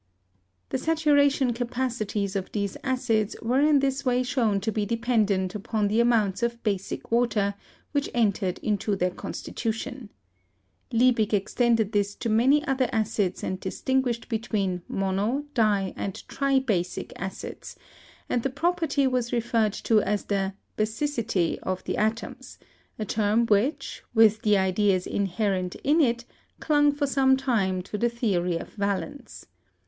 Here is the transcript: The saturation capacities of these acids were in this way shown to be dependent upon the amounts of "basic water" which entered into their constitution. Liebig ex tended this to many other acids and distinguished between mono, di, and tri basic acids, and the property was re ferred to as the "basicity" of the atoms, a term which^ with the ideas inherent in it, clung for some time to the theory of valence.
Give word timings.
The 0.69 0.79
saturation 0.79 1.53
capacities 1.53 2.35
of 2.35 2.51
these 2.53 2.75
acids 2.83 3.35
were 3.39 3.59
in 3.61 3.81
this 3.81 4.03
way 4.03 4.23
shown 4.23 4.59
to 4.61 4.71
be 4.71 4.83
dependent 4.83 5.53
upon 5.53 5.89
the 5.89 5.99
amounts 5.99 6.41
of 6.41 6.63
"basic 6.63 7.11
water" 7.11 7.53
which 7.91 8.09
entered 8.11 8.57
into 8.63 8.95
their 8.95 9.11
constitution. 9.11 10.09
Liebig 10.91 11.35
ex 11.35 11.53
tended 11.53 11.91
this 11.91 12.15
to 12.15 12.29
many 12.29 12.65
other 12.65 12.89
acids 12.91 13.43
and 13.43 13.59
distinguished 13.59 14.27
between 14.27 14.81
mono, 14.87 15.45
di, 15.53 15.93
and 15.95 16.27
tri 16.27 16.57
basic 16.57 17.13
acids, 17.17 17.75
and 18.27 18.41
the 18.41 18.49
property 18.49 19.05
was 19.05 19.31
re 19.31 19.39
ferred 19.39 19.79
to 19.83 20.01
as 20.01 20.25
the 20.25 20.55
"basicity" 20.79 21.59
of 21.59 21.83
the 21.83 21.97
atoms, 21.97 22.57
a 22.97 23.05
term 23.05 23.45
which^ 23.45 24.01
with 24.15 24.41
the 24.41 24.57
ideas 24.57 25.05
inherent 25.05 25.75
in 25.83 26.01
it, 26.01 26.25
clung 26.59 26.91
for 26.91 27.05
some 27.05 27.37
time 27.37 27.83
to 27.83 27.99
the 27.99 28.09
theory 28.09 28.57
of 28.57 28.69
valence. 28.73 29.45